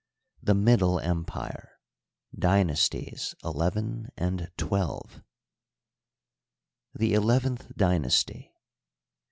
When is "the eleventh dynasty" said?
6.95-8.51